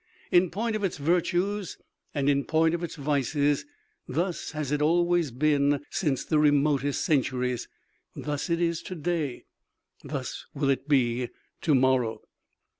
[0.31, 1.77] In point of its virtues
[2.11, 3.67] and in point of its vices,
[4.07, 7.67] thus has it always been since the remotest centuries;
[8.15, 9.45] thus is it to day;
[10.03, 11.29] thus will it be
[11.61, 12.23] to morrow."